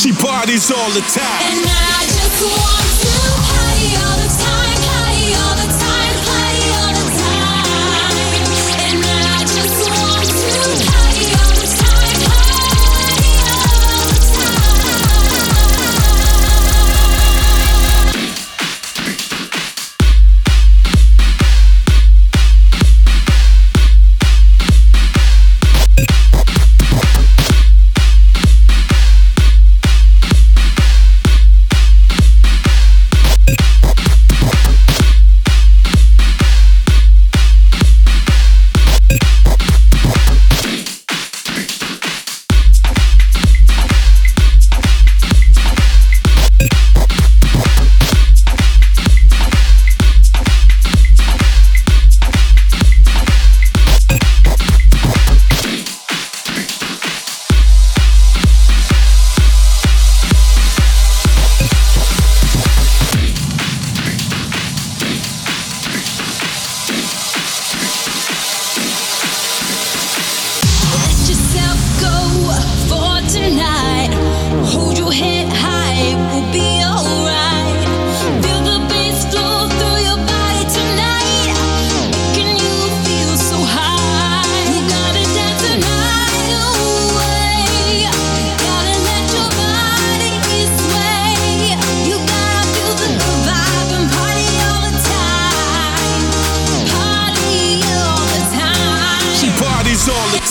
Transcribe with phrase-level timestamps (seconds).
[0.00, 1.52] She parties all the time.
[1.52, 2.89] And I just want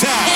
[0.01, 0.28] time.